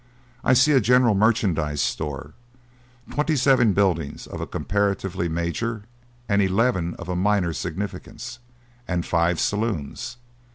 I 0.43 0.53
see 0.53 0.71
a 0.71 0.81
general 0.81 1.13
merchandise 1.13 1.79
store, 1.79 2.33
twenty 3.11 3.35
seven 3.35 3.73
buildings 3.73 4.25
of 4.25 4.41
a 4.41 4.47
comparatively 4.47 5.29
major 5.29 5.83
and 6.27 6.41
eleven 6.41 6.95
of 6.95 7.07
a 7.07 7.15
minor 7.15 7.53
significance, 7.53 8.39
and 8.87 9.05
five 9.05 9.39
saloons. 9.39 10.17